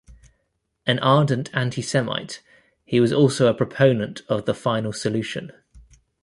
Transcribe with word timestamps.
An 0.87 0.97
ardent 0.97 1.51
anti-Semite, 1.53 2.41
he 2.85 2.99
was 2.99 3.13
also 3.13 3.45
a 3.45 3.53
proponent 3.53 4.23
of 4.27 4.45
the 4.45 4.55
Final 4.55 4.93
Solution. 4.93 5.51